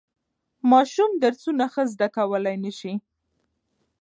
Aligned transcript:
ماشوم 0.71 1.11
درسونه 1.23 1.65
ښه 1.73 1.83
زده 1.93 2.07
کولای 2.17 2.57
نشي. 2.63 2.93